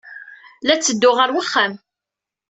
La 0.65 0.75
ttedduɣ 0.77 1.15
ɣer 1.17 1.29
wexxam. 1.35 1.73